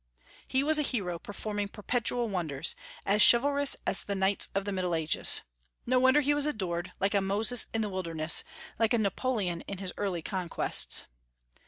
[0.47, 2.73] He was a hero performing perpetual wonders,
[3.05, 5.43] as chivalrous as the knights of the Middle Ages.
[5.85, 8.43] No wonder he was adored, like a Moses in the wilderness,
[8.79, 11.05] like a Napoleon in his early conquests.